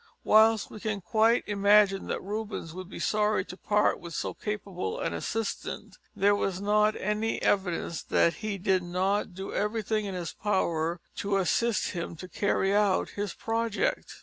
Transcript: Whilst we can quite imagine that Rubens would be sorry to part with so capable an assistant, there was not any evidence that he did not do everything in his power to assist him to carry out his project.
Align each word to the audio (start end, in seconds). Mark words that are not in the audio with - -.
Whilst 0.23 0.71
we 0.71 0.79
can 0.79 0.99
quite 0.99 1.43
imagine 1.45 2.07
that 2.07 2.23
Rubens 2.23 2.73
would 2.73 2.89
be 2.89 2.97
sorry 2.97 3.45
to 3.45 3.55
part 3.55 3.99
with 3.99 4.15
so 4.15 4.33
capable 4.33 4.99
an 4.99 5.13
assistant, 5.13 5.99
there 6.15 6.33
was 6.33 6.59
not 6.59 6.95
any 6.95 7.39
evidence 7.43 8.01
that 8.01 8.33
he 8.41 8.57
did 8.57 8.81
not 8.81 9.35
do 9.35 9.53
everything 9.53 10.05
in 10.05 10.15
his 10.15 10.33
power 10.33 10.99
to 11.17 11.37
assist 11.37 11.91
him 11.91 12.15
to 12.15 12.27
carry 12.27 12.73
out 12.73 13.09
his 13.09 13.35
project. 13.35 14.15